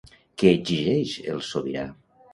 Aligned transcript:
Què 0.43 0.53
exigeix 0.61 1.13
el 1.35 1.45
sobirà? 1.53 1.89